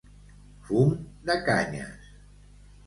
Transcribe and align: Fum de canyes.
Fum 0.69 0.95
de 1.31 1.37
canyes. 1.51 2.13